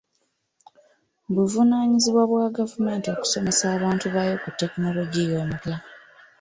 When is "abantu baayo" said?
3.75-4.35